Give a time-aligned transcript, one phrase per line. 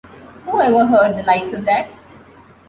[0.47, 1.87] Who ever heard the likes of that?